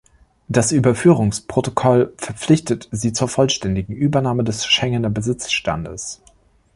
[0.47, 6.23] Das Überführungsprotokoll verpflichtet sie zur vollständigen Übernahme des Schengener Besitzstands.